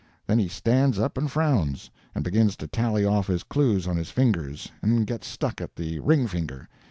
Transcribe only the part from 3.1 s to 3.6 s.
his